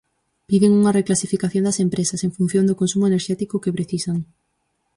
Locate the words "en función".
2.21-2.63